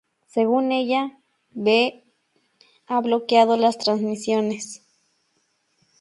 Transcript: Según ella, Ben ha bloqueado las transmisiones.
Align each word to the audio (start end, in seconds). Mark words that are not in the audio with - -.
Según 0.25 0.71
ella, 0.71 1.19
Ben 1.51 2.01
ha 2.87 3.01
bloqueado 3.01 3.55
las 3.55 3.77
transmisiones. 3.77 4.81